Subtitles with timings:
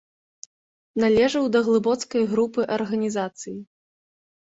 [1.03, 3.57] Належаў да глыбоцкай групы арганізацыі.